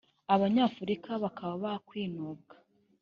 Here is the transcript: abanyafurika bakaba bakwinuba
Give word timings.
abanyafurika 0.33 1.11
bakaba 1.23 1.55
bakwinuba 1.63 2.49